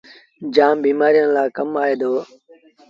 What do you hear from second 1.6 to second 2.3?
آئي دو۔